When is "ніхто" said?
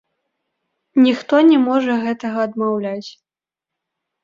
1.07-1.35